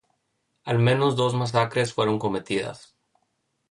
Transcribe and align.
Al 0.63 0.79
menos 0.79 1.15
dos 1.15 1.35
masacres 1.35 1.93
fueron 1.93 2.17
cometidas. 2.17 2.95